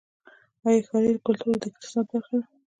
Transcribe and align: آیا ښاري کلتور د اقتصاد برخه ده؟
آیا 0.65 0.81
ښاري 0.87 1.11
کلتور 1.25 1.55
د 1.61 1.63
اقتصاد 1.69 2.05
برخه 2.11 2.35
ده؟ 2.41 2.47